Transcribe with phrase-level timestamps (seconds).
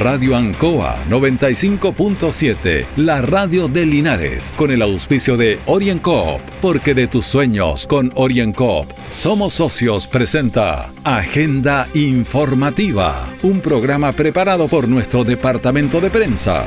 [0.00, 7.26] Radio Ancoa 95.7, la radio de Linares, con el auspicio de OrienCoop, porque de tus
[7.26, 16.08] sueños con OrienCoop somos socios presenta Agenda Informativa, un programa preparado por nuestro departamento de
[16.08, 16.66] prensa.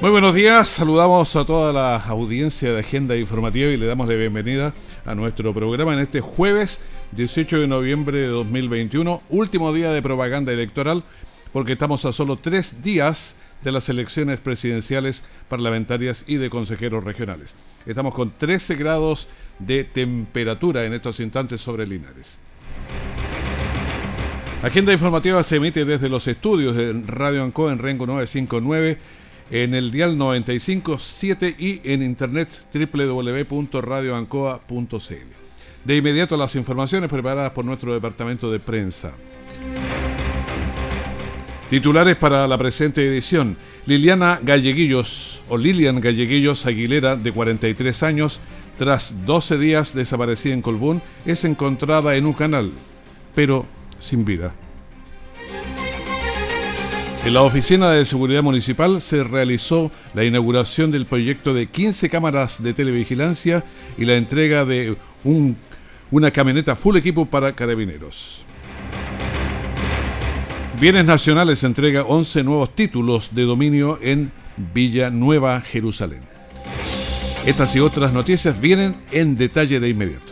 [0.00, 4.14] Muy buenos días, saludamos a toda la audiencia de Agenda Informativa y le damos la
[4.14, 4.72] bienvenida
[5.04, 6.80] a nuestro programa en este jueves
[7.12, 11.04] 18 de noviembre de 2021, último día de propaganda electoral,
[11.52, 17.54] porque estamos a solo tres días de las elecciones presidenciales, parlamentarias y de consejeros regionales.
[17.86, 22.38] Estamos con 13 grados de temperatura en estos instantes sobre Linares.
[24.62, 28.98] Agenda informativa se emite desde los estudios de Radio Anco en Rengo 959
[29.50, 35.41] en el dial 957 y en internet www.radioancoa.cl.
[35.84, 39.12] De inmediato las informaciones preparadas por nuestro departamento de prensa.
[41.70, 43.56] Titulares para la presente edición.
[43.86, 48.40] Liliana Galleguillos o Lilian Galleguillos Aguilera, de 43 años,
[48.76, 52.70] tras 12 días desaparecida en Colbún, es encontrada en un canal,
[53.34, 53.66] pero
[53.98, 54.52] sin vida.
[57.24, 62.62] En la Oficina de Seguridad Municipal se realizó la inauguración del proyecto de 15 cámaras
[62.62, 63.64] de televigilancia
[63.96, 64.96] y la entrega de
[66.12, 68.44] una camioneta full equipo para carabineros.
[70.78, 74.30] Bienes Nacionales entrega 11 nuevos títulos de dominio en
[74.74, 76.20] Villa Nueva, Jerusalén.
[77.46, 80.31] Estas y otras noticias vienen en detalle de inmediato.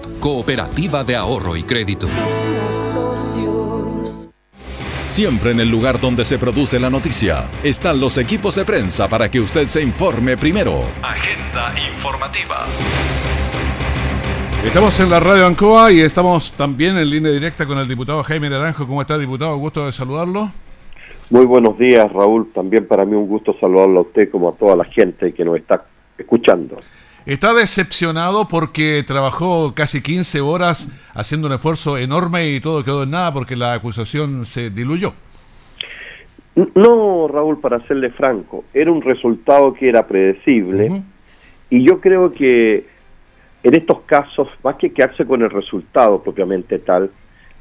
[0.21, 2.05] Cooperativa de Ahorro y Crédito.
[5.03, 9.31] Siempre en el lugar donde se produce la noticia están los equipos de prensa para
[9.31, 10.81] que usted se informe primero.
[11.01, 12.67] Agenda informativa.
[14.63, 18.47] Estamos en la radio Ancoa y estamos también en línea directa con el diputado Jaime
[18.47, 18.85] Naranjo.
[18.85, 19.57] ¿Cómo está, diputado?
[19.57, 20.49] Gusto de saludarlo.
[21.31, 22.51] Muy buenos días, Raúl.
[22.53, 25.57] También para mí un gusto saludarlo a usted como a toda la gente que nos
[25.57, 25.83] está
[26.15, 26.77] escuchando.
[27.25, 33.11] Está decepcionado porque trabajó casi 15 horas haciendo un esfuerzo enorme y todo quedó en
[33.11, 35.13] nada porque la acusación se diluyó.
[36.55, 41.03] No, Raúl, para serle franco, era un resultado que era predecible
[41.69, 42.87] y yo creo que
[43.63, 47.11] en estos casos, más que quedarse con el resultado propiamente tal,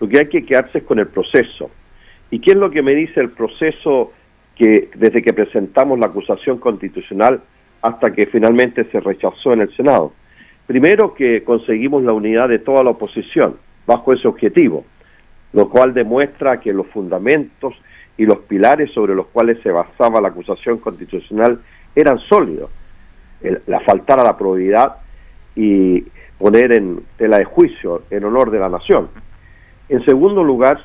[0.01, 1.71] lo que hay que quedarse es con el proceso.
[2.31, 4.13] ¿Y qué es lo que me dice el proceso
[4.57, 7.43] que desde que presentamos la acusación constitucional
[7.83, 10.13] hasta que finalmente se rechazó en el Senado.
[10.67, 14.85] Primero que conseguimos la unidad de toda la oposición bajo ese objetivo,
[15.53, 17.75] lo cual demuestra que los fundamentos
[18.17, 21.61] y los pilares sobre los cuales se basaba la acusación constitucional
[21.95, 22.71] eran sólidos.
[23.67, 24.97] la faltar a la probidad
[25.57, 26.05] y
[26.39, 29.09] poner en tela de juicio en honor de la nación.
[29.89, 30.85] En segundo lugar,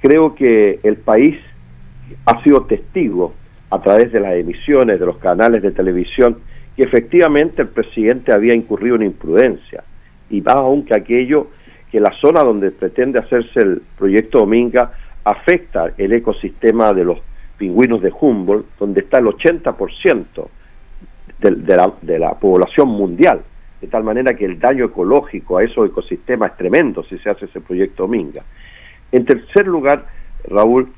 [0.00, 1.38] creo que el país
[2.26, 3.34] ha sido testigo
[3.70, 6.38] a través de las emisiones de los canales de televisión
[6.76, 9.84] que efectivamente el presidente había incurrido en imprudencia
[10.30, 11.48] y más aún que aquello
[11.90, 14.92] que la zona donde pretende hacerse el proyecto Dominga
[15.24, 17.20] afecta el ecosistema de los
[17.56, 20.24] pingüinos de Humboldt, donde está el 80%
[21.38, 23.42] de, de, la, de la población mundial,
[23.80, 27.44] de tal manera que el daño ecológico a esos ecosistemas es tremendo si se hace
[27.44, 28.42] ese proyecto Dominga.
[29.12, 30.06] En tercer lugar,
[30.48, 30.88] Raúl,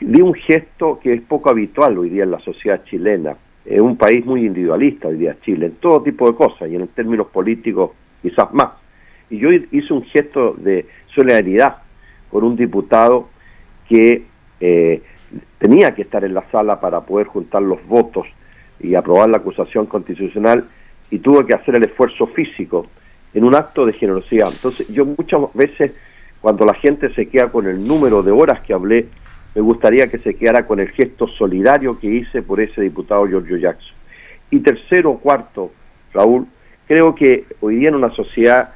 [0.00, 3.36] di un gesto que es poco habitual hoy día en la sociedad chilena.
[3.64, 6.86] Es un país muy individualista hoy día Chile, en todo tipo de cosas y en
[6.88, 7.90] términos políticos
[8.22, 8.70] quizás más.
[9.30, 11.76] Y yo hice un gesto de solidaridad
[12.30, 13.28] con un diputado
[13.88, 14.24] que
[14.60, 15.02] eh,
[15.58, 18.26] tenía que estar en la sala para poder juntar los votos
[18.80, 20.64] y aprobar la acusación constitucional
[21.10, 22.86] y tuvo que hacer el esfuerzo físico
[23.34, 24.48] en un acto de generosidad.
[24.50, 25.94] Entonces yo muchas veces
[26.40, 29.06] cuando la gente se queda con el número de horas que hablé
[29.58, 33.56] me gustaría que se quedara con el gesto solidario que hice por ese diputado Giorgio
[33.56, 33.92] Jackson.
[34.52, 35.72] Y tercero cuarto,
[36.14, 36.46] Raúl,
[36.86, 38.68] creo que hoy día en una sociedad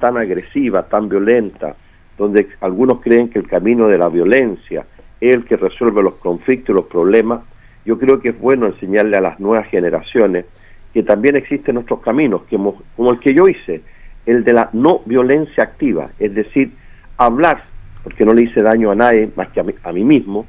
[0.00, 1.76] tan agresiva, tan violenta,
[2.16, 4.86] donde algunos creen que el camino de la violencia
[5.20, 7.42] es el que resuelve los conflictos y los problemas,
[7.84, 10.46] yo creo que es bueno enseñarle a las nuevas generaciones
[10.94, 13.82] que también existen otros caminos, como el que yo hice,
[14.24, 16.72] el de la no violencia activa, es decir,
[17.18, 17.73] hablar
[18.04, 20.46] porque no le hice daño a nadie más que a mí, a mí mismo,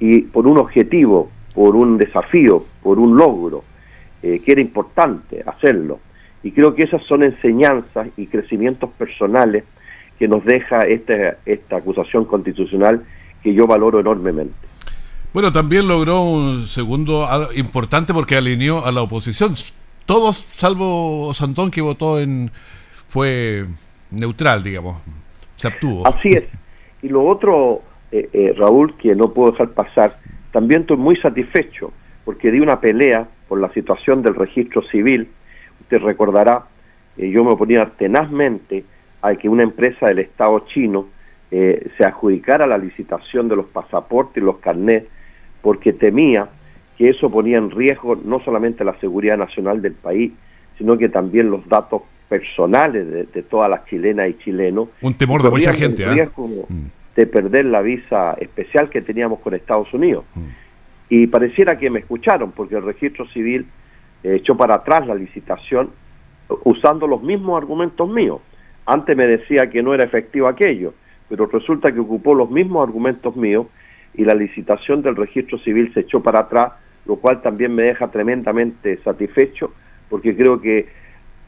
[0.00, 3.64] y por un objetivo, por un desafío, por un logro,
[4.22, 6.00] eh, que era importante hacerlo.
[6.42, 9.64] Y creo que esas son enseñanzas y crecimientos personales
[10.18, 13.04] que nos deja esta, esta acusación constitucional
[13.42, 14.54] que yo valoro enormemente.
[15.32, 19.54] Bueno, también logró un segundo importante porque alineó a la oposición.
[20.04, 22.50] Todos, salvo Santón, que votó en.
[23.08, 23.66] fue
[24.10, 25.00] neutral, digamos.
[25.56, 26.06] Se abstuvo.
[26.06, 26.44] Así es.
[27.02, 27.82] Y lo otro,
[28.12, 30.16] eh, eh, Raúl, que no puedo dejar pasar,
[30.52, 31.92] también estoy muy satisfecho
[32.24, 35.28] porque di una pelea por la situación del registro civil.
[35.80, 36.66] Usted recordará,
[37.16, 38.84] eh, yo me oponía tenazmente
[39.20, 41.08] a que una empresa del Estado chino
[41.50, 45.06] se adjudicara la licitación de los pasaportes y los carnets
[45.60, 46.48] porque temía
[46.96, 50.32] que eso ponía en riesgo no solamente la seguridad nacional del país,
[50.78, 52.02] sino que también los datos
[52.32, 54.88] personales de, todas las chilenas y chilenos.
[55.02, 56.02] Un temor de mucha gente.
[56.02, 56.30] ¿eh?
[56.34, 56.86] Mm.
[57.14, 60.24] De perder la visa especial que teníamos con Estados Unidos.
[60.34, 60.46] Mm.
[61.10, 63.66] Y pareciera que me escucharon, porque el registro civil
[64.22, 65.90] echó para atrás la licitación
[66.64, 68.40] usando los mismos argumentos míos.
[68.86, 70.94] Antes me decía que no era efectivo aquello,
[71.28, 73.66] pero resulta que ocupó los mismos argumentos míos
[74.14, 76.72] y la licitación del registro civil se echó para atrás,
[77.04, 79.74] lo cual también me deja tremendamente satisfecho
[80.12, 80.88] porque creo que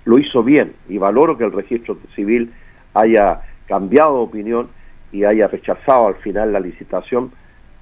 [0.04, 2.52] lo hizo bien y valoro que el registro civil
[2.94, 4.68] haya cambiado de opinión
[5.12, 7.32] y haya rechazado al final la licitación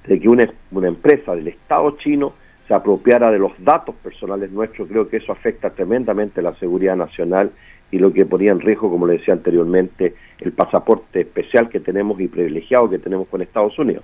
[0.07, 2.33] de que una, una empresa del Estado chino
[2.67, 4.87] se apropiara de los datos personales nuestros.
[4.87, 7.51] Creo que eso afecta tremendamente la seguridad nacional
[7.91, 12.19] y lo que ponía en riesgo, como le decía anteriormente, el pasaporte especial que tenemos
[12.19, 14.03] y privilegiado que tenemos con Estados Unidos.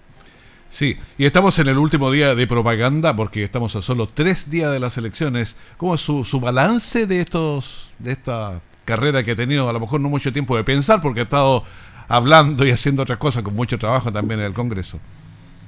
[0.69, 4.71] Sí, y estamos en el último día de propaganda porque estamos a solo tres días
[4.71, 5.57] de las elecciones.
[5.77, 9.79] ¿Cómo es su, su balance de estos de esta carrera que ha tenido a lo
[9.79, 11.63] mejor no mucho tiempo de pensar porque ha estado
[12.07, 14.99] hablando y haciendo otras cosas con mucho trabajo también en el Congreso?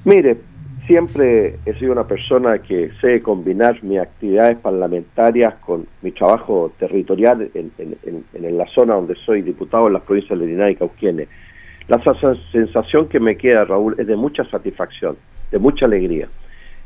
[0.05, 0.37] Mire,
[0.87, 7.49] siempre he sido una persona que sé combinar mis actividades parlamentarias con mi trabajo territorial
[7.53, 11.27] en, en, en, la zona donde soy diputado en las provincias de Linares y Cauquienes
[11.91, 12.01] la
[12.53, 15.17] sensación que me queda, Raúl, es de mucha satisfacción,
[15.51, 16.29] de mucha alegría.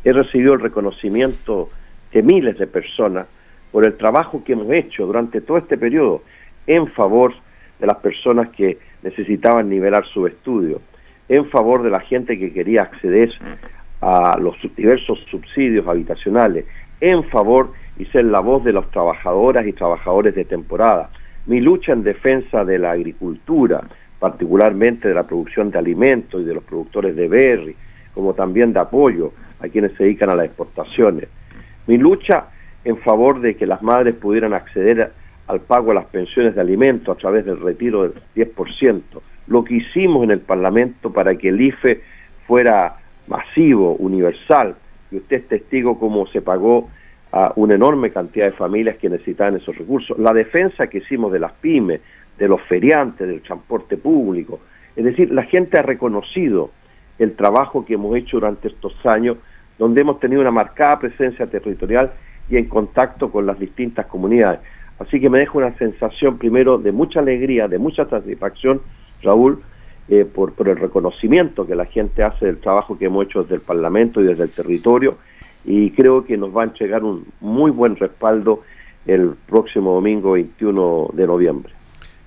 [0.04, 1.70] He recibido el reconocimiento
[2.12, 3.28] de miles de personas
[3.72, 6.24] por el trabajo que hemos hecho durante todo este periodo
[6.66, 7.36] en favor
[7.80, 10.82] de las personas que necesitaban nivelar su estudio,
[11.30, 13.32] en favor de la gente que quería acceder
[14.02, 16.66] a los diversos subsidios habitacionales,
[17.00, 21.12] en favor y ser la voz de las trabajadoras y trabajadores de temporada.
[21.46, 23.84] Mi lucha en defensa de la agricultura,
[24.20, 27.76] particularmente de la producción de alimentos y de los productores de berry,
[28.14, 31.28] como también de apoyo a quienes se dedican a las exportaciones.
[31.88, 32.48] Mi lucha
[32.84, 35.12] en favor de que las madres pudieran acceder
[35.48, 39.02] al pago de las pensiones de alimentos a través del retiro del 10%,
[39.48, 42.02] lo que hicimos en el Parlamento para que el IFE
[42.48, 42.96] fuera
[43.28, 44.76] masivo, universal,
[45.12, 46.90] y usted es testigo cómo se pagó
[47.32, 51.40] a una enorme cantidad de familias que necesitaban esos recursos, la defensa que hicimos de
[51.40, 52.02] las pymes,
[52.38, 54.60] de los feriantes, del transporte público.
[54.96, 56.72] Es decir, la gente ha reconocido
[57.20, 59.38] el trabajo que hemos hecho durante estos años,
[59.78, 62.14] donde hemos tenido una marcada presencia territorial
[62.50, 64.60] y en contacto con las distintas comunidades.
[65.00, 68.82] Así que me deja una sensación primero de mucha alegría, de mucha satisfacción,
[69.22, 69.62] Raúl,
[70.08, 73.56] eh, por, por el reconocimiento que la gente hace del trabajo que hemos hecho desde
[73.56, 75.18] el Parlamento y desde el territorio,
[75.66, 78.62] y creo que nos va a entregar un muy buen respaldo
[79.06, 81.75] el próximo domingo 21 de noviembre.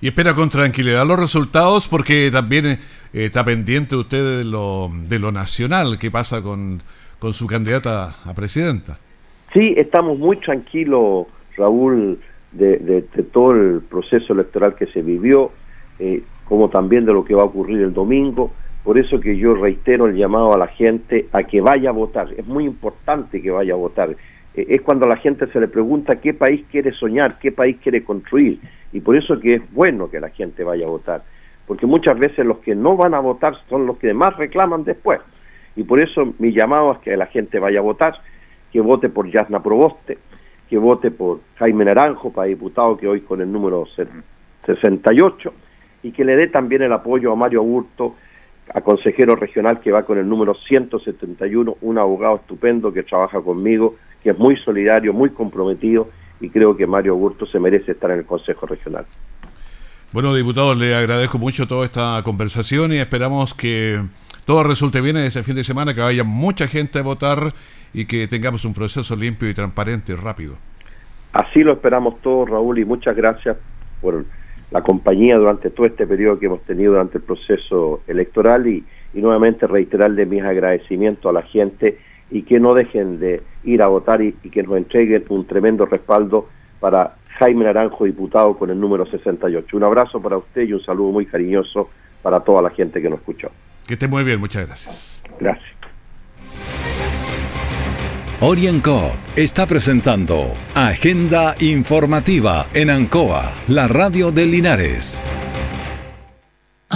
[0.01, 2.77] Y espera con tranquilidad los resultados porque también eh,
[3.13, 6.81] está pendiente usted de lo, de lo nacional, qué pasa con,
[7.19, 8.97] con su candidata a presidenta.
[9.53, 11.27] Sí, estamos muy tranquilos,
[11.57, 12.19] Raúl,
[12.51, 15.51] de, todo el proceso electoral que se vivió,
[15.99, 18.51] eh, como también de lo que va a ocurrir el domingo.
[18.83, 22.29] Por eso que yo reitero el llamado a la gente a que vaya a votar.
[22.37, 24.15] Es muy importante que vaya a votar.
[24.59, 27.77] Eh, es cuando a la gente se le pregunta qué país quiere soñar, qué país
[27.81, 28.59] quiere construir
[28.91, 31.23] y por eso que es bueno que la gente vaya a votar,
[31.65, 35.19] porque muchas veces los que no van a votar son los que más reclaman después.
[35.75, 38.15] Y por eso mi llamado es que la gente vaya a votar,
[38.73, 40.17] que vote por Yasna Proboste,
[40.69, 43.85] que vote por Jaime Naranjo para diputado que hoy con el número
[44.65, 45.53] 68
[46.03, 48.15] y que le dé también el apoyo a Mario Augusto,
[48.73, 53.95] a consejero regional que va con el número 171, un abogado estupendo que trabaja conmigo,
[54.23, 56.09] que es muy solidario, muy comprometido
[56.41, 59.05] y creo que Mario Augusto se merece estar en el Consejo Regional.
[60.11, 64.01] Bueno, diputado, le agradezco mucho toda esta conversación y esperamos que
[64.45, 67.53] todo resulte bien en ese fin de semana, que vaya mucha gente a votar
[67.93, 70.55] y que tengamos un proceso limpio y transparente y rápido.
[71.33, 73.57] Así lo esperamos todos, Raúl, y muchas gracias
[74.01, 74.25] por
[74.71, 78.83] la compañía durante todo este periodo que hemos tenido durante el proceso electoral y,
[79.13, 81.97] nuevamente reiterarle mis agradecimientos a la gente
[82.31, 85.85] y que no dejen de ir a votar y, y que nos entreguen un tremendo
[85.85, 86.47] respaldo
[86.79, 89.77] para Jaime Naranjo, diputado con el número 68.
[89.77, 91.89] Un abrazo para usted y un saludo muy cariñoso
[92.21, 93.49] para toda la gente que nos escuchó.
[93.87, 95.23] Que esté muy bien, muchas gracias.
[95.39, 95.79] Gracias.
[98.41, 105.25] Orienco está presentando Agenda Informativa en Ancoa, la radio de Linares.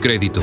[0.00, 0.40] Crédito.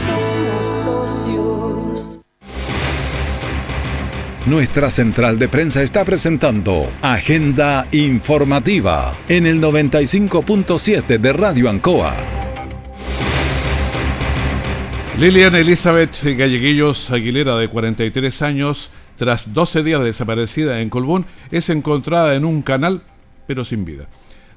[4.46, 12.16] Nuestra central de prensa está presentando Agenda Informativa en el 95.7 de Radio Ancoa.
[15.18, 22.36] Lilian Elizabeth Galleguillos Aguilera, de 43 años, tras 12 días desaparecida en Colbún, es encontrada
[22.36, 23.02] en un canal,
[23.48, 24.08] pero sin vida.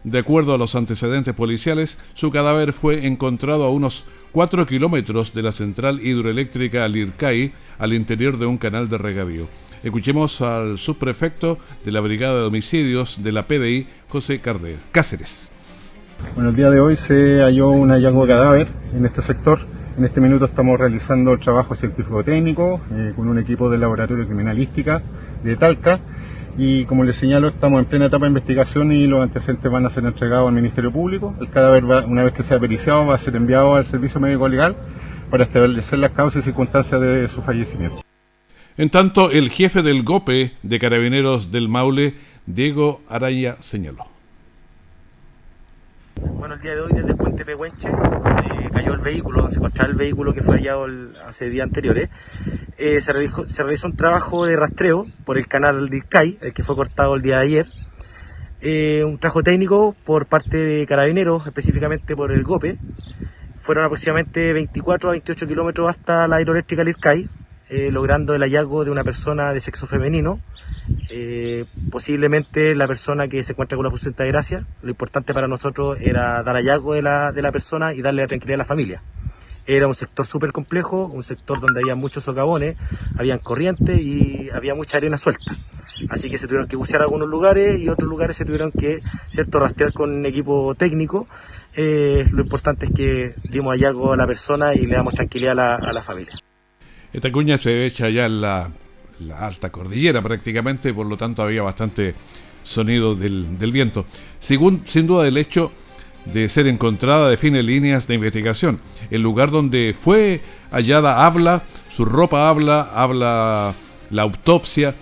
[0.04, 4.04] De acuerdo a los antecedentes policiales, su cadáver fue encontrado a unos
[4.38, 9.48] 4 kilómetros de la central hidroeléctrica Alircay, al interior de un canal de regadío.
[9.82, 15.50] Escuchemos al subprefecto de la Brigada de Homicidios de la PDI, José Carder, Cáceres.
[16.36, 19.58] Bueno, el día de hoy se halló un hallazgo de cadáver en este sector.
[19.96, 25.02] En este minuto estamos realizando el trabajo científico-técnico eh, con un equipo de laboratorio criminalística
[25.42, 25.98] de Talca
[26.58, 29.90] y como les señalo estamos en plena etapa de investigación y los antecedentes van a
[29.90, 31.32] ser entregados al Ministerio Público.
[31.40, 34.76] El cadáver una vez que sea periciado va a ser enviado al Servicio Médico Legal
[35.30, 38.02] para establecer las causas y circunstancias de su fallecimiento.
[38.76, 42.14] En tanto, el jefe del GOPE de Carabineros del Maule,
[42.46, 44.17] Diego Araya, señaló.
[46.20, 49.90] Bueno, el día de hoy desde el puente Pehuenche, donde cayó el vehículo, se encontraba
[49.90, 50.86] el vehículo que fue hallado
[51.26, 52.08] hace días anteriores,
[52.76, 53.44] eh, se, realizó,
[53.86, 57.36] un trabajo de rastreo por el canal de ICAI, el que fue cortado el día
[57.38, 57.66] de ayer.
[58.60, 62.78] Eh, un trabajo técnico por parte de carabineros, específicamente por el GOPE.
[63.60, 67.28] Fueron aproximadamente 24 a 28 kilómetros hasta la hidroeléctrica Lircay,
[67.70, 70.40] eh, logrando el hallazgo de una persona de sexo femenino,
[71.10, 74.66] eh, posiblemente la persona que se encuentra con la fusión de gracia.
[74.82, 78.28] Lo importante para nosotros era dar hallazgo de la, de la persona y darle la
[78.28, 79.02] tranquilidad a la familia.
[79.66, 82.76] Era un sector súper complejo, un sector donde había muchos socavones,
[83.18, 85.58] habían corrientes y había mucha arena suelta.
[86.08, 89.60] Así que se tuvieron que bucear algunos lugares y otros lugares se tuvieron que cierto
[89.60, 91.28] rastrear con equipo técnico.
[91.76, 95.54] Eh, lo importante es que dimos hallazgo a la persona y le damos tranquilidad a
[95.54, 96.32] la, a la familia.
[97.12, 98.70] Esta cuña se echa ya en la
[99.20, 102.14] la alta cordillera prácticamente, por lo tanto había bastante
[102.62, 104.06] sonido del, viento.
[104.40, 105.72] Según, sin duda el hecho
[106.26, 108.80] de ser encontrada define líneas de investigación.
[109.10, 113.74] El lugar donde fue hallada habla, su ropa habla, habla
[114.10, 114.94] la autopsia,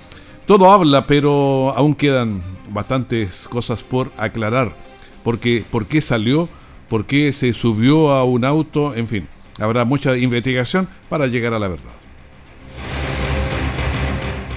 [0.47, 4.77] todo habla, pero aún quedan bastantes cosas por aclarar.
[5.25, 6.49] Porque, ¿Por qué salió?
[6.89, 8.95] ¿Por qué se subió a un auto?
[8.95, 12.06] En fin, habrá mucha investigación para llegar a la verdad.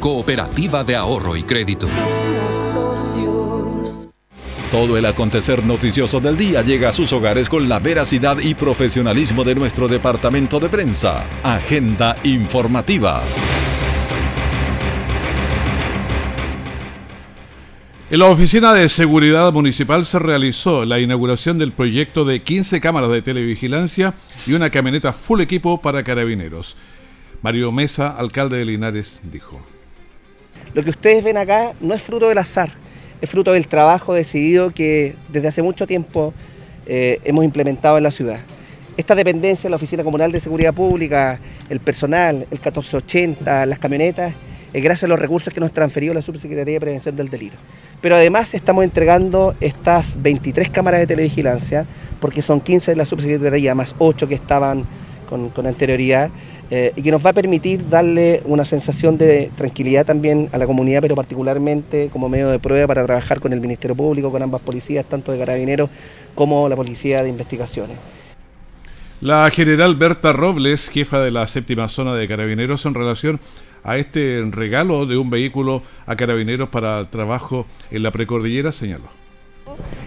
[0.00, 1.88] Cooperativa de Ahorro y Crédito.
[4.70, 9.42] Todo el acontecer noticioso del día llega a sus hogares con la veracidad y profesionalismo
[9.42, 11.26] de nuestro departamento de prensa.
[11.42, 13.22] Agenda informativa.
[18.08, 23.10] En la Oficina de Seguridad Municipal se realizó la inauguración del proyecto de 15 cámaras
[23.10, 24.14] de televigilancia
[24.46, 26.76] y una camioneta full equipo para carabineros.
[27.42, 29.60] Mario Mesa, alcalde de Linares, dijo.
[30.74, 32.70] Lo que ustedes ven acá no es fruto del azar,
[33.20, 36.34] es fruto del trabajo decidido que desde hace mucho tiempo
[36.86, 38.40] eh, hemos implementado en la ciudad.
[38.96, 44.34] Esta dependencia, la Oficina Comunal de Seguridad Pública, el personal, el 1480, las camionetas,
[44.72, 47.56] eh, gracias a los recursos que nos transferió la Subsecretaría de Prevención del Delito.
[48.00, 51.86] Pero además estamos entregando estas 23 cámaras de televigilancia,
[52.20, 54.84] porque son 15 de la Subsecretaría, más 8 que estaban
[55.28, 56.30] con anterioridad,
[56.70, 60.66] eh, y que nos va a permitir darle una sensación de tranquilidad también a la
[60.66, 64.60] comunidad, pero particularmente como medio de prueba para trabajar con el Ministerio Público, con ambas
[64.60, 65.88] policías, tanto de carabineros
[66.34, 67.96] como la Policía de Investigaciones.
[69.20, 73.40] La general Berta Robles, jefa de la séptima zona de carabineros, en relación
[73.82, 79.08] a este regalo de un vehículo a carabineros para el trabajo en la precordillera, señaló.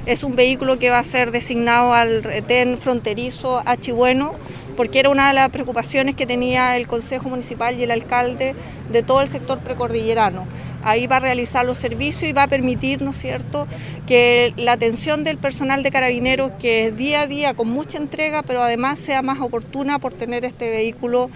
[0.05, 3.61] Es un vehículo que va a ser designado al retén fronterizo
[3.95, 4.35] Bueno
[4.81, 8.55] porque era una de las preocupaciones que tenía el Consejo Municipal y el alcalde
[8.91, 10.47] de todo el sector precordillerano.
[10.81, 13.67] Ahí va a realizar los servicios y va a permitir, ¿no es cierto?,
[14.07, 18.41] que la atención del personal de carabineros, que es día a día con mucha entrega,
[18.41, 21.29] pero además sea más oportuna por tener este vehículo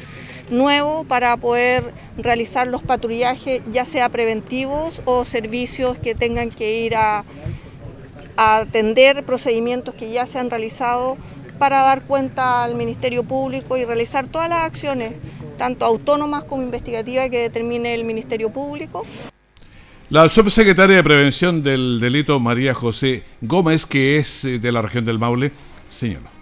[0.49, 6.95] nuevo para poder realizar los patrullajes, ya sea preventivos o servicios que tengan que ir
[6.95, 7.23] a,
[8.37, 11.15] a atender procedimientos que ya se han realizado
[11.55, 15.13] para dar cuenta al Ministerio Público y realizar todas las acciones,
[15.57, 19.05] tanto autónomas como investigativas, que determine el Ministerio Público.
[20.09, 25.03] La subsecretaria de Prevención del Delito, María José Gómez, que es eh, de la región
[25.03, 25.51] del Maule,
[25.89, 26.34] señaló.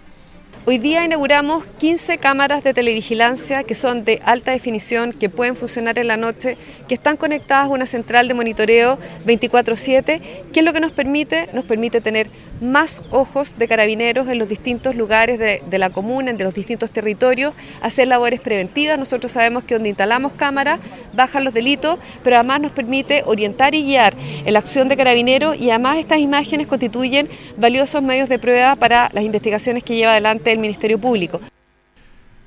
[0.66, 5.98] Hoy día inauguramos 15 cámaras de televigilancia que son de alta definición, que pueden funcionar
[5.98, 6.56] en la noche,
[6.88, 10.22] que están conectadas a una central de monitoreo 24/7,
[10.54, 12.30] que es lo que nos permite, nos permite tener
[12.62, 17.52] más ojos de carabineros en los distintos lugares de, la comuna, en los distintos territorios,
[17.82, 18.98] hacer labores preventivas.
[18.98, 20.80] Nosotros sabemos que donde instalamos cámaras
[21.12, 24.14] bajan los delitos, pero además nos permite orientar y guiar
[24.46, 27.28] la acción de carabineros y además estas imágenes constituyen
[27.58, 31.40] valiosos medios de prueba para las investigaciones que lleva adelante el Ministerio Público.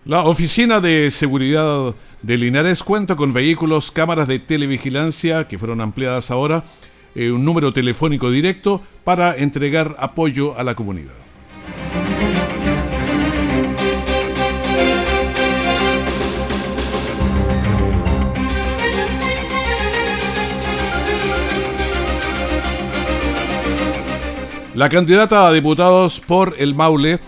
[0.05, 6.31] La Oficina de Seguridad de Linares cuenta con vehículos, cámaras de televigilancia que fueron ampliadas
[6.31, 6.63] ahora,
[7.13, 11.13] eh, un número telefónico directo para entregar apoyo a la comunidad.
[24.77, 27.19] La candidata a diputados por el Maule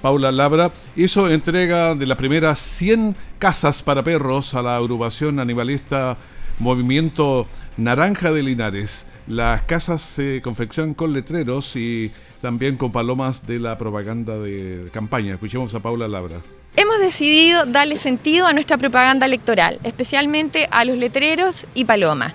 [0.00, 6.16] Paula Labra, hizo entrega de las primeras 100 casas para perros a la agrupación animalista
[6.58, 9.06] Movimiento Naranja de Linares.
[9.26, 15.34] Las casas se confeccionan con letreros y también con palomas de la propaganda de campaña.
[15.34, 16.40] Escuchemos a Paula Labra.
[16.76, 22.32] Hemos decidido darle sentido a nuestra propaganda electoral, especialmente a los letreros y palomas.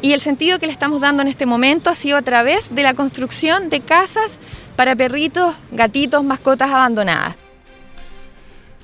[0.00, 2.82] Y el sentido que le estamos dando en este momento ha sido a través de
[2.82, 4.38] la construcción de casas
[4.74, 7.36] para perritos, gatitos, mascotas abandonadas.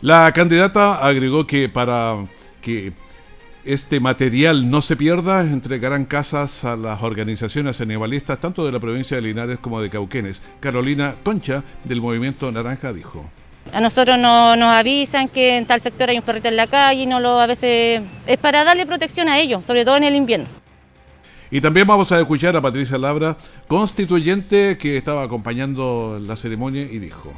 [0.03, 2.17] La candidata agregó que para
[2.63, 2.93] que
[3.65, 9.17] este material no se pierda, entregarán casas a las organizaciones animalistas tanto de la provincia
[9.17, 10.43] de Linares como de Cauquenes.
[10.61, 13.31] Carolina Concha, del Movimiento Naranja, dijo.
[13.73, 17.03] A nosotros no, nos avisan que en tal sector hay un perrito en la calle
[17.03, 20.17] y no lo a veces es para darle protección a ellos, sobre todo en el
[20.17, 20.60] invierno.
[21.51, 23.37] Y también vamos a escuchar a Patricia Labra,
[23.67, 27.33] constituyente que estaba acompañando la ceremonia y dijo.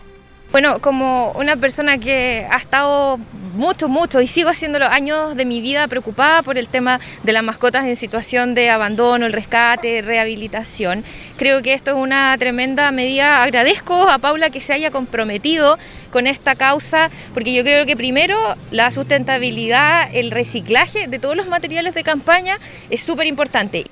[0.52, 3.16] Bueno, como una persona que ha estado
[3.54, 7.32] mucho, mucho y sigo haciendo los años de mi vida preocupada por el tema de
[7.32, 11.04] las mascotas en situación de abandono, el rescate, rehabilitación,
[11.38, 13.42] creo que esto es una tremenda medida.
[13.42, 15.78] Agradezco a Paula que se haya comprometido
[16.10, 18.36] con esta causa, porque yo creo que primero
[18.70, 22.58] la sustentabilidad, el reciclaje de todos los materiales de campaña
[22.90, 23.86] es súper importante.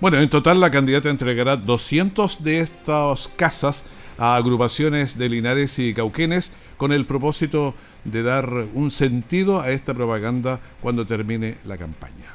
[0.00, 3.84] Bueno, en total la candidata entregará 200 de estas casas
[4.16, 9.92] a agrupaciones de Linares y Cauquenes con el propósito de dar un sentido a esta
[9.92, 12.34] propaganda cuando termine la campaña.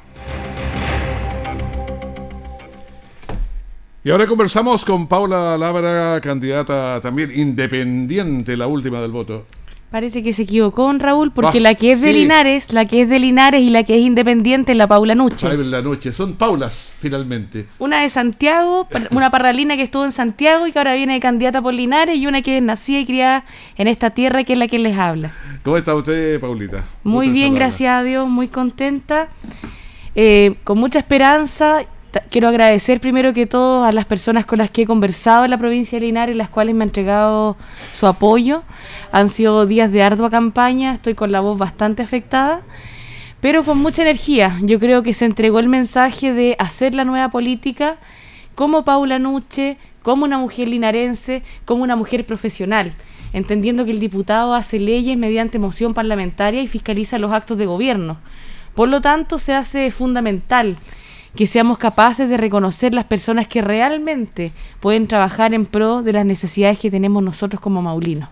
[4.04, 9.44] Y ahora conversamos con Paula Labra, candidata también independiente, la última del voto.
[9.96, 13.18] Parece que se equivocó Raúl, porque la que es de Linares, la que es de
[13.18, 15.48] Linares y la que es independiente es la Paula Nuche.
[15.56, 17.66] la Noche, son Paulas, finalmente.
[17.78, 21.62] Una de Santiago, una parralina que estuvo en Santiago y que ahora viene de candidata
[21.62, 23.46] por Linares, y una que es nacida y criada
[23.78, 25.32] en esta tierra que es la que les habla.
[25.62, 26.84] ¿Cómo está usted, Paulita?
[27.02, 29.30] Muy bien, gracias a Dios, muy contenta,
[30.14, 31.86] eh, con mucha esperanza
[32.30, 35.58] quiero agradecer primero que todo a las personas con las que he conversado en la
[35.58, 37.56] provincia de Linares, las cuales me han entregado
[37.92, 38.62] su apoyo.
[39.12, 42.62] Han sido días de ardua campaña, estoy con la voz bastante afectada,
[43.40, 44.58] pero con mucha energía.
[44.62, 47.98] Yo creo que se entregó el mensaje de hacer la nueva política
[48.54, 52.92] como Paula Nuche, como una mujer linarense, como una mujer profesional,
[53.32, 58.18] entendiendo que el diputado hace leyes mediante moción parlamentaria y fiscaliza los actos de gobierno
[58.74, 60.76] Por lo tanto, se hace fundamental
[61.36, 66.26] que seamos capaces de reconocer las personas que realmente pueden trabajar en pro de las
[66.26, 68.28] necesidades que tenemos nosotros como maulinos.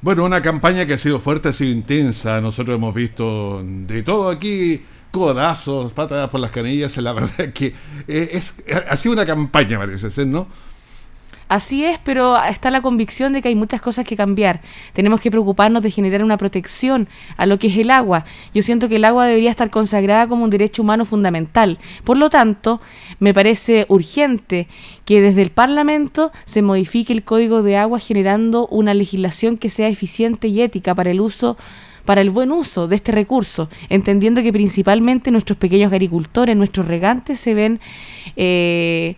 [0.00, 2.40] Bueno, una campaña que ha sido fuerte, ha sido intensa.
[2.40, 6.96] Nosotros hemos visto de todo aquí, codazos, patadas por las canillas.
[7.02, 7.74] La verdad es que
[8.06, 10.46] eh, es, ha sido una campaña, parece ser, ¿no?
[11.48, 14.60] Así es, pero está la convicción de que hay muchas cosas que cambiar.
[14.92, 17.08] Tenemos que preocuparnos de generar una protección
[17.38, 18.26] a lo que es el agua.
[18.52, 21.78] Yo siento que el agua debería estar consagrada como un derecho humano fundamental.
[22.04, 22.82] Por lo tanto,
[23.18, 24.68] me parece urgente
[25.06, 29.88] que desde el Parlamento se modifique el Código de Agua generando una legislación que sea
[29.88, 31.56] eficiente y ética para el uso
[32.04, 37.38] para el buen uso de este recurso, entendiendo que principalmente nuestros pequeños agricultores, nuestros regantes
[37.38, 37.80] se ven
[38.34, 39.16] eh,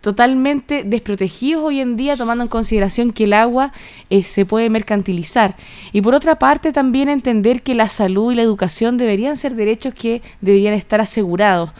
[0.00, 3.72] totalmente desprotegidos hoy en día, tomando en consideración que el agua
[4.08, 5.56] eh, se puede mercantilizar.
[5.92, 9.94] Y por otra parte, también entender que la salud y la educación deberían ser derechos
[9.94, 11.70] que deberían estar asegurados.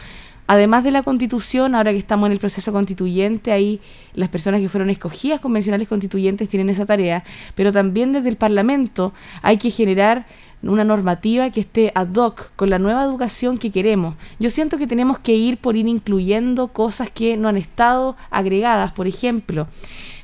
[0.47, 3.79] Además de la constitución, ahora que estamos en el proceso constituyente, ahí
[4.13, 7.23] las personas que fueron escogidas convencionales constituyentes tienen esa tarea,
[7.55, 10.25] pero también desde el Parlamento hay que generar
[10.63, 14.15] una normativa que esté ad hoc con la nueva educación que queremos.
[14.39, 18.93] Yo siento que tenemos que ir por ir incluyendo cosas que no han estado agregadas,
[18.93, 19.67] por ejemplo.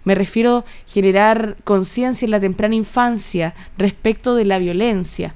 [0.03, 5.33] Me refiero a generar conciencia en la temprana infancia respecto de la violencia.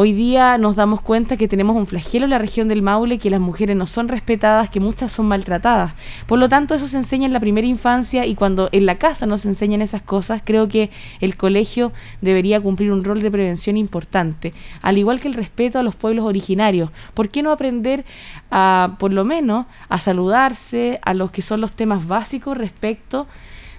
[0.00, 3.30] Hoy día nos damos cuenta que tenemos un flagelo en la región del Maule, que
[3.30, 5.94] las mujeres no son respetadas, que muchas son maltratadas.
[6.28, 9.26] Por lo tanto, eso se enseña en la primera infancia y cuando en la casa
[9.26, 14.54] nos enseñan esas cosas, creo que el colegio debería cumplir un rol de prevención importante,
[14.82, 16.92] al igual que el respeto a los pueblos originarios.
[17.12, 18.04] ¿Por qué no aprender
[18.52, 23.26] a, por lo menos, a saludarse a los que son los temas básicos respecto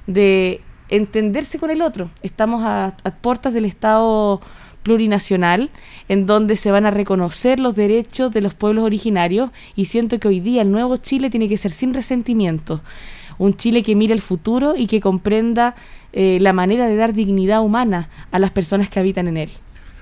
[0.06, 2.10] de entenderse con el otro?
[2.24, 4.42] Estamos a, a puertas del Estado
[4.84, 5.70] plurinacional
[6.08, 10.28] en donde se van a reconocer los derechos de los pueblos originarios y siento que
[10.28, 12.82] hoy día el nuevo Chile tiene que ser sin resentimiento,
[13.38, 15.76] un Chile que mire el futuro y que comprenda
[16.14, 19.50] eh, la manera de dar dignidad humana a las personas que habitan en él.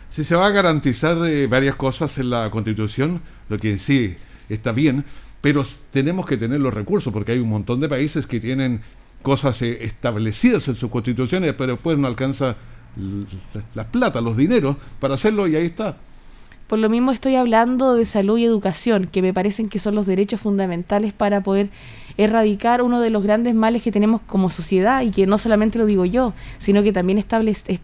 [0.10, 4.16] Si se va a garantizar eh, varias cosas en la Constitución, lo que en sí
[4.50, 5.04] está bien,
[5.42, 8.82] pero tenemos que tener los recursos porque hay un montón de países que tienen
[9.22, 12.56] cosas eh, establecidas en sus constituciones, pero después no alcanza
[13.74, 15.98] las plata, los dineros para hacerlo y ahí está.
[16.68, 20.06] Por lo mismo estoy hablando de salud y educación, que me parecen que son los
[20.06, 21.70] derechos fundamentales para poder
[22.18, 25.86] erradicar uno de los grandes males que tenemos como sociedad y que no solamente lo
[25.86, 27.40] digo yo, sino que también está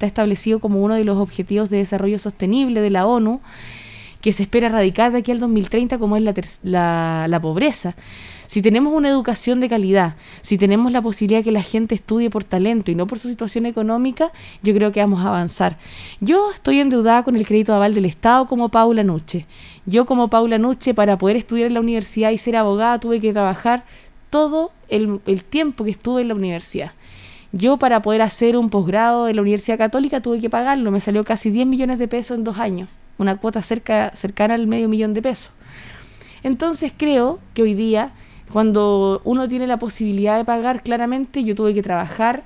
[0.06, 3.40] establecido como uno de los objetivos de desarrollo sostenible de la ONU,
[4.20, 7.96] que se espera erradicar de aquí al 2030 como es la, la, la pobreza.
[8.54, 12.30] Si tenemos una educación de calidad, si tenemos la posibilidad de que la gente estudie
[12.30, 15.80] por talento y no por su situación económica, yo creo que vamos a avanzar.
[16.22, 19.48] Yo estoy endeudada con el crédito aval del Estado como Paula Nuche.
[19.88, 23.34] Yo como Paula Nuche, para poder estudiar en la universidad y ser abogada, tuve que
[23.34, 23.86] trabajar
[24.30, 26.92] todo el, el tiempo que estuve en la universidad.
[27.54, 31.24] Yo para poder hacer un posgrado en la Universidad Católica tuve que pagarlo, me salió
[31.24, 32.88] casi 10 millones de pesos en dos años,
[33.18, 35.54] una cuota cerca, cercana al medio millón de pesos.
[36.44, 38.14] Entonces creo que hoy día
[38.52, 42.44] cuando uno tiene la posibilidad de pagar, claramente yo tuve que trabajar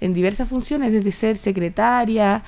[0.00, 2.42] en diversas funciones, desde ser secretaria,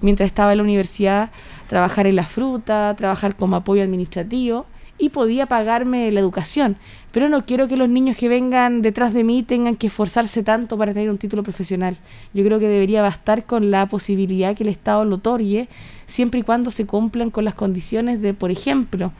[0.00, 1.30] mientras estaba en la universidad,
[1.68, 4.66] trabajar en la fruta, trabajar como apoyo administrativo
[4.98, 6.76] y podía pagarme la educación.
[7.10, 10.78] Pero no quiero que los niños que vengan detrás de mí tengan que esforzarse tanto
[10.78, 11.96] para tener un título profesional.
[12.32, 15.68] Yo creo que debería bastar con la posibilidad que el Estado lo otorgue,
[16.06, 19.12] siempre y cuando se cumplan con las condiciones de, por ejemplo,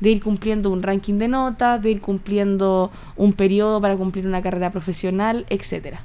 [0.00, 4.42] de ir cumpliendo un ranking de notas, de ir cumpliendo un periodo para cumplir una
[4.42, 6.02] carrera profesional, etcétera.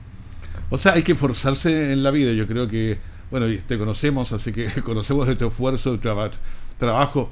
[0.70, 2.32] O sea, hay que esforzarse en la vida.
[2.32, 2.98] Yo creo que,
[3.30, 6.32] bueno, te conocemos, así que conocemos de tu esfuerzo, de
[6.78, 7.30] trabajo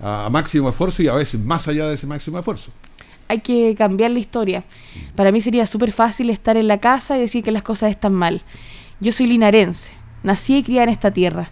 [0.00, 2.72] a, máximo esfuerzo y a veces más allá de ese máximo esfuerzo.
[3.28, 4.64] Hay que cambiar la historia.
[5.14, 8.12] Para mí sería súper fácil estar en la casa y decir que las cosas están
[8.12, 8.42] mal.
[9.00, 11.50] Yo soy linarense, nací y criada en esta tierra.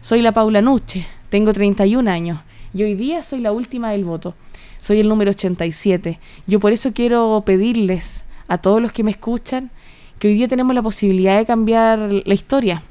[0.00, 2.40] Soy la Paula Nuche, tengo 31 años.
[2.78, 4.36] Y hoy día soy la última del voto.
[4.80, 6.20] Soy el número 87.
[6.46, 9.72] Yo por eso quiero pedirles a todos los que me escuchan
[10.20, 12.84] que hoy día tenemos la posibilidad de cambiar la historia.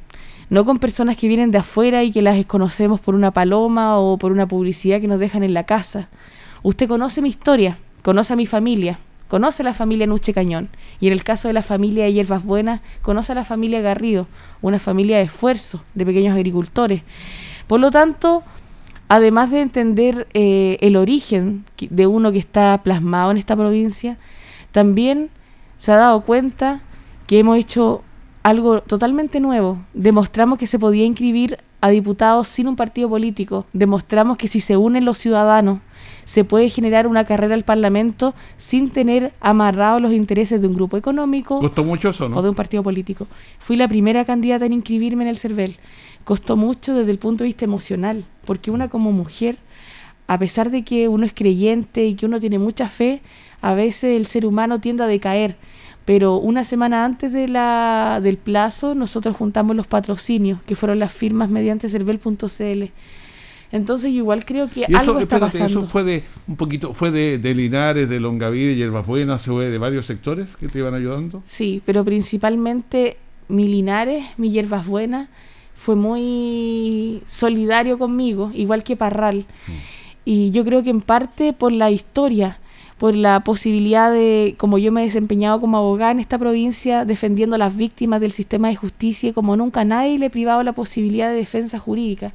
[0.50, 4.18] No con personas que vienen de afuera y que las conocemos por una paloma o
[4.18, 6.10] por una publicidad que nos dejan en la casa.
[6.64, 10.68] Usted conoce mi historia, conoce a mi familia, conoce a la familia Nuche Cañón.
[11.00, 14.28] Y en el caso de la familia de Hierbas Buenas, conoce a la familia Garrido,
[14.62, 17.04] una familia de esfuerzo, de pequeños agricultores.
[17.68, 18.44] Por lo tanto,
[19.10, 24.18] además de entender eh, el origen de uno que está plasmado en esta provincia,
[24.72, 25.30] también
[25.78, 26.82] se ha dado cuenta
[27.26, 28.04] que hemos hecho
[28.44, 29.80] algo totalmente nuevo.
[29.94, 33.66] Demostramos que se podía inscribir a diputados sin un partido político.
[33.74, 35.80] Demostramos que si se unen los ciudadanos,
[36.24, 40.98] se puede generar una carrera al Parlamento sin tener amarrados los intereses de un grupo
[40.98, 42.38] económico ¿Costó mucho eso, no?
[42.38, 43.28] o de un partido político.
[43.60, 45.78] Fui la primera candidata en inscribirme en el CERVEL.
[46.28, 49.58] Costó mucho desde el punto de vista emocional, porque una como mujer,
[50.28, 53.22] a pesar de que uno es creyente y que uno tiene mucha fe,
[53.62, 55.56] a veces el ser humano tiende a decaer
[56.08, 61.12] pero una semana antes de la, del plazo nosotros juntamos los patrocinios, que fueron las
[61.12, 62.84] firmas mediante cervel.cl.
[63.74, 65.82] Entonces yo igual creo que algo está pasando.
[65.82, 69.78] ¿Eso fue de un poquito, fue de, de Linares, de Longavide, Hierbas Buenas, fue de
[69.78, 71.42] varios sectores que te iban ayudando?
[71.44, 73.18] Sí, pero principalmente
[73.50, 75.28] mi Linares, mi Hierbas Buenas,
[75.78, 79.46] fue muy solidario conmigo, igual que Parral.
[79.68, 79.72] Mm.
[80.26, 82.60] Y yo creo que en parte por la historia
[82.98, 87.56] por la posibilidad de, como yo me he desempeñado como abogada en esta provincia, defendiendo
[87.56, 91.30] a las víctimas del sistema de justicia, como nunca nadie le he privado la posibilidad
[91.30, 92.34] de defensa jurídica.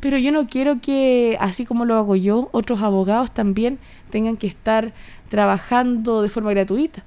[0.00, 3.78] Pero yo no quiero que, así como lo hago yo, otros abogados también
[4.10, 4.94] tengan que estar
[5.28, 7.04] trabajando de forma gratuita.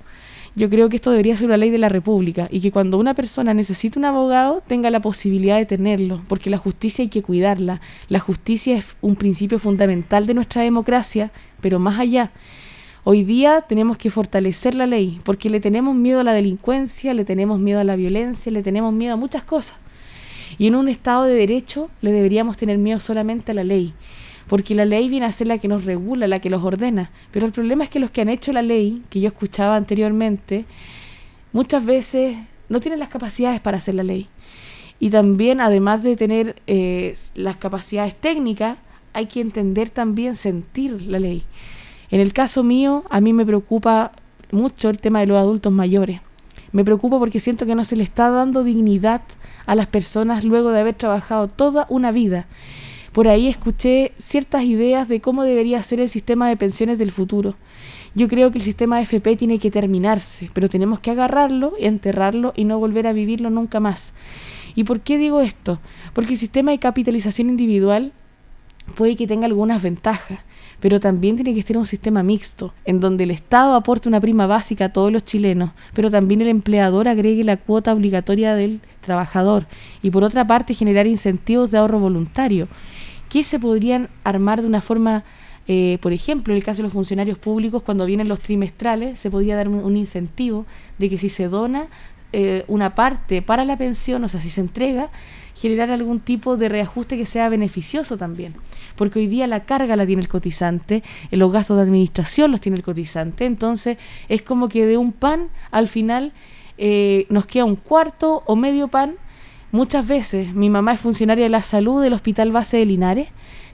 [0.57, 3.13] Yo creo que esto debería ser una ley de la República y que cuando una
[3.13, 7.81] persona necesite un abogado tenga la posibilidad de tenerlo, porque la justicia hay que cuidarla.
[8.07, 12.31] La justicia es un principio fundamental de nuestra democracia, pero más allá.
[13.03, 17.25] Hoy día tenemos que fortalecer la ley porque le tenemos miedo a la delincuencia, le
[17.25, 19.77] tenemos miedo a la violencia, le tenemos miedo a muchas cosas.
[20.57, 23.93] Y en un Estado de derecho le deberíamos tener miedo solamente a la ley,
[24.47, 27.11] porque la ley viene a ser la que nos regula, la que los ordena.
[27.31, 30.65] Pero el problema es que los que han hecho la ley, que yo escuchaba anteriormente,
[31.51, 32.37] muchas veces
[32.69, 34.27] no tienen las capacidades para hacer la ley.
[34.99, 38.77] Y también, además de tener eh, las capacidades técnicas,
[39.13, 41.43] hay que entender también sentir la ley.
[42.11, 44.11] En el caso mío, a mí me preocupa
[44.51, 46.21] mucho el tema de los adultos mayores.
[46.71, 49.21] Me preocupa porque siento que no se le está dando dignidad
[49.65, 52.47] a las personas luego de haber trabajado toda una vida.
[53.15, 57.55] Por ahí escuché ciertas ideas de cómo debería ser el sistema de pensiones del futuro.
[58.13, 62.65] Yo creo que el sistema FP tiene que terminarse, pero tenemos que agarrarlo, enterrarlo y
[62.65, 64.13] no volver a vivirlo nunca más.
[64.75, 65.79] ¿Y por qué digo esto?
[66.11, 68.11] Porque el sistema de capitalización individual
[68.93, 70.39] puede que tenga algunas ventajas,
[70.79, 74.45] pero también tiene que ser un sistema mixto, en donde el Estado aporte una prima
[74.45, 79.65] básica a todos los chilenos, pero también el empleador agregue la cuota obligatoria del trabajador
[80.01, 82.67] y por otra parte generar incentivos de ahorro voluntario,
[83.29, 85.23] que se podrían armar de una forma
[85.67, 89.31] eh, por ejemplo, en el caso de los funcionarios públicos, cuando vienen los trimestrales, se
[89.31, 90.65] podría dar un, incentivo
[90.99, 91.87] de que si se dona
[92.33, 95.09] eh, una parte para la pensión, o sea, si se entrega,
[95.55, 98.53] generar algún tipo de reajuste que sea beneficioso también.
[98.95, 102.61] Porque hoy día la carga la tiene el cotizante, eh, los gastos de administración los
[102.61, 103.97] tiene el cotizante, entonces
[104.29, 106.33] es como que de un pan al final
[106.77, 109.15] eh, nos queda un cuarto o medio pan.
[109.71, 113.27] Muchas veces mi mamá es funcionaria de la salud del Hospital Base de Linares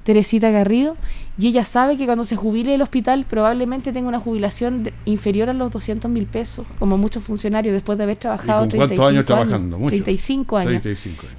[0.04, 0.98] Teresita Garrido,
[1.38, 5.54] y ella sabe que cuando se jubile el hospital probablemente tenga una jubilación inferior a
[5.54, 9.78] los 200 mil pesos, como muchos funcionarios después de haber trabajado ¿Y ¿Cuántos años trabajando?
[9.78, 10.84] 35 años.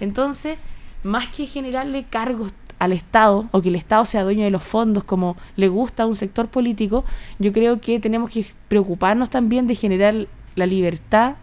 [0.01, 0.59] Entonces,
[1.03, 5.05] más que generarle cargos al Estado o que el Estado sea dueño de los fondos
[5.05, 7.05] como le gusta a un sector político,
[7.39, 11.37] yo creo que tenemos que preocuparnos también de generar la libertad,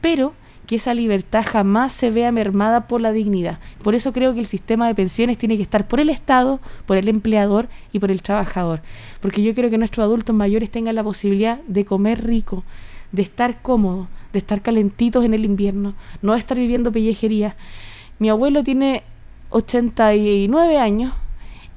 [0.00, 0.34] pero
[0.66, 3.58] que esa libertad jamás se vea mermada por la dignidad.
[3.82, 6.96] Por eso creo que el sistema de pensiones tiene que estar por el Estado, por
[6.96, 8.80] el empleador y por el trabajador.
[9.20, 12.64] Porque yo quiero que nuestros adultos mayores tengan la posibilidad de comer rico,
[13.12, 17.56] de estar cómodos, de estar calentitos en el invierno, no estar viviendo pellejería.
[18.18, 19.02] Mi abuelo tiene
[19.50, 21.12] 89 años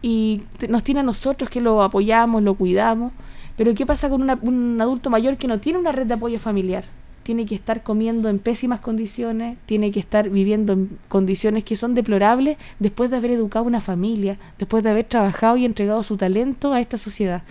[0.02, 3.12] y nos tiene a nosotros que lo apoyamos, lo cuidamos.
[3.58, 6.86] Pero ¿qué pasa con un adulto mayor que no tiene una red de apoyo familiar?
[7.28, 11.94] Tiene que estar comiendo en pésimas condiciones, tiene que estar viviendo en condiciones que son
[11.94, 16.72] deplorables después de haber educado una familia, después de haber trabajado y entregado su talento
[16.72, 17.44] a esta sociedad.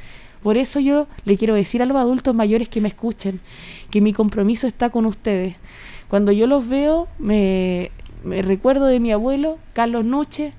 [0.43, 3.39] Por eso yo le quiero decir a los adultos mayores que me escuchen
[3.91, 5.57] que mi compromiso está con ustedes.
[6.09, 7.91] Cuando yo los veo, me,
[8.25, 10.55] recuerdo de mi abuelo, Carlos Noche,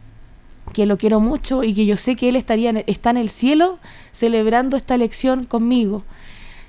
[0.73, 3.79] que lo quiero mucho y que yo sé que él estaría está en el cielo
[4.11, 6.03] celebrando esta elección conmigo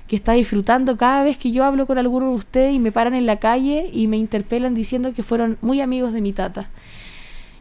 [0.09, 3.13] que está disfrutando cada vez que yo hablo con alguno de ustedes y me paran
[3.13, 6.67] en la calle y me interpelan diciendo que fueron muy amigos de mi tata.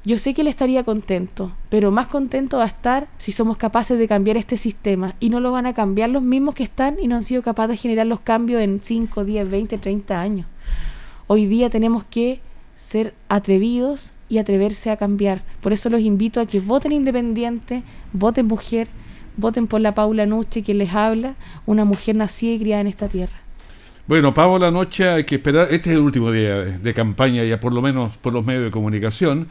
[0.03, 3.99] Yo sé que él estaría contento, pero más contento va a estar si somos capaces
[3.99, 7.07] de cambiar este sistema y no lo van a cambiar los mismos que están y
[7.07, 10.47] no han sido capaces de generar los cambios en 5, 10, 20, 30 años.
[11.27, 12.41] Hoy día tenemos que
[12.77, 15.43] ser atrevidos y atreverse a cambiar.
[15.61, 17.83] Por eso los invito a que voten independiente,
[18.15, 18.89] voten mujer,
[19.39, 23.09] voten por la Paula Noche que les habla, una mujer nacida y criada en esta
[23.09, 23.41] tierra.
[24.07, 27.73] Bueno, Paula Noche hay que esperar, este es el último día de, campaña ya por
[27.73, 29.49] lo menos por los medios de comunicación,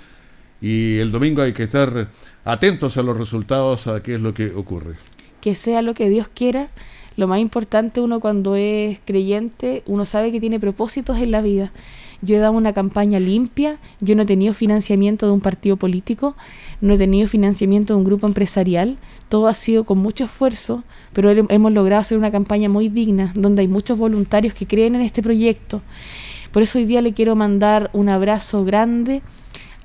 [0.60, 2.10] y el domingo hay que estar
[2.44, 4.96] atentos a los resultados, a qué es lo que ocurre.
[5.42, 6.68] Que sea lo que Dios quiera.
[7.16, 11.72] Lo más importante uno cuando es creyente, uno sabe que tiene propósitos en la vida.
[12.22, 16.36] Yo he dado una campaña limpia, yo no he tenido financiamiento de un partido político,
[16.82, 18.98] no he tenido financiamiento de un grupo empresarial,
[19.30, 23.62] todo ha sido con mucho esfuerzo, pero hemos logrado hacer una campaña muy digna, donde
[23.62, 25.82] hay muchos voluntarios que creen en este proyecto.
[26.52, 29.22] Por eso hoy día le quiero mandar un abrazo grande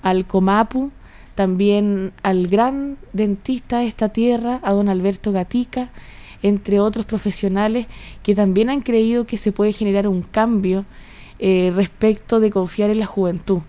[0.02, 0.90] al Comapu,
[1.34, 5.90] también al gran dentista de esta tierra, a don Alberto Gatica,
[6.42, 7.86] entre otros profesionales
[8.22, 10.84] que también han creído que se puede generar un cambio
[11.44, 13.62] eh, respecto de confiar en la juventud.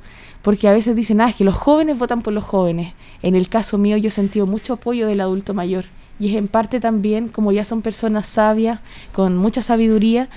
[0.44, 2.94] Porque a veces dicen, ah, que los jóvenes votan por los jóvenes.
[3.24, 5.86] En el caso mío yo he sentido mucho apoyo del adulto mayor.
[6.20, 8.80] Y es en parte también, como ya son personas sabias,
[9.12, 10.30] con mucha sabiduría,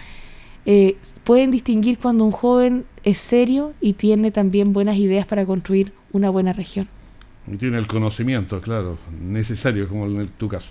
[0.64, 5.92] eh, pueden distinguir cuando un joven es serio y tiene también buenas ideas para construir
[6.12, 6.88] una buena región.
[7.46, 10.70] Y tiene el conocimiento, claro, necesario, como en tu caso.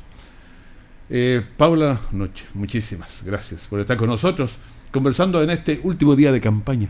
[1.11, 4.57] Eh, Paula Noche, muchísimas gracias por estar con nosotros,
[4.95, 6.89] conversando en este último día de campaña.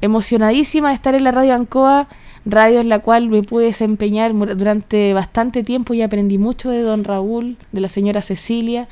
[0.00, 2.08] Emocionadísima de estar en la radio Ancoa,
[2.46, 7.04] radio en la cual me pude desempeñar durante bastante tiempo y aprendí mucho de don
[7.04, 8.88] Raúl, de la señora Cecilia,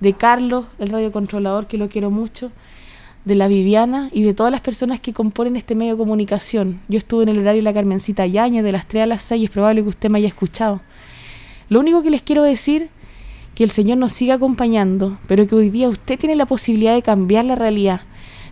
[0.00, 2.52] de Carlos, el radiocontrolador, que lo quiero mucho,
[3.24, 6.82] de la Viviana y de todas las personas que componen este medio de comunicación.
[6.88, 9.40] Yo estuve en el horario de la Carmencita Yañez de las 3 a las 6
[9.40, 10.82] y es probable que usted me haya escuchado.
[11.70, 12.90] Lo único que les quiero decir
[13.54, 17.02] que el Señor nos siga acompañando, pero que hoy día usted tiene la posibilidad de
[17.02, 18.00] cambiar la realidad.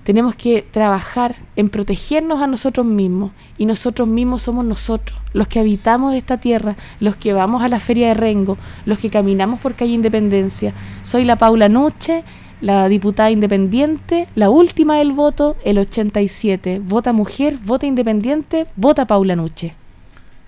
[0.05, 5.61] Tenemos que trabajar en protegernos a nosotros mismos y nosotros mismos somos nosotros, los que
[5.61, 9.75] habitamos esta tierra, los que vamos a la feria de Rengo, los que caminamos por
[9.75, 10.75] calle Independencia.
[11.05, 12.25] Soy la Paula Noche,
[12.61, 16.81] la diputada independiente, la última del voto, el 87.
[16.83, 19.75] Vota mujer, vota independiente, vota Paula Noche.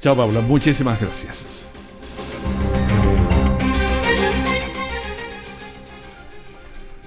[0.01, 1.74] Chao Paula, muchísimas gracias.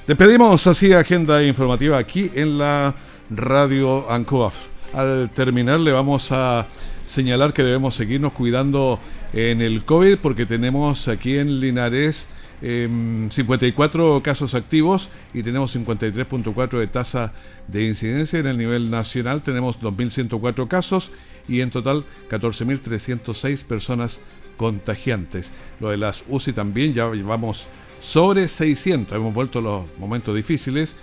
[0.07, 2.95] Despedimos así agenda informativa aquí en la
[3.29, 4.55] radio ANCOAF.
[4.93, 6.65] Al terminar le vamos a
[7.05, 9.01] señalar que debemos seguirnos cuidando
[9.33, 12.29] en el COVID porque tenemos aquí en Linares
[12.61, 17.33] 54 em, casos activos y tenemos 53.4 de tasa
[17.67, 18.39] de incidencia.
[18.39, 21.11] En el nivel nacional tenemos 2.104 casos
[21.49, 24.21] y en total 14.306 personas
[24.55, 25.51] contagiantes.
[25.81, 27.67] Lo de las UCI también, ya llevamos
[27.99, 29.15] sobre 600.
[29.15, 30.95] Hemos vuelto los momentos difíciles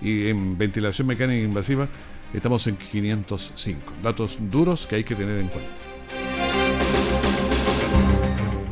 [0.00, 1.88] y en ventilación mecánica invasiva
[2.34, 3.92] estamos en 505.
[4.02, 5.70] Datos duros que hay que tener en cuenta.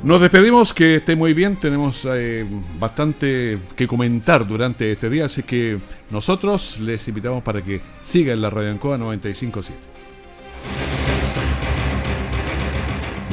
[0.02, 2.44] Nos despedimos, que esté muy bien, tenemos eh,
[2.78, 5.78] bastante que comentar durante este día, así que
[6.10, 9.93] nosotros les invitamos para que sigan la Radio Ancoa 957.